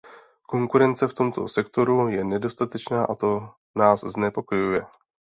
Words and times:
Konkurence 0.51 1.03
v 1.07 1.13
tomto 1.13 1.47
sektoru 1.47 2.09
je 2.09 2.23
nedostatečná 2.23 3.05
a 3.05 3.15
to 3.15 3.49
nás 3.75 4.01
znepokojuje. 4.01 4.81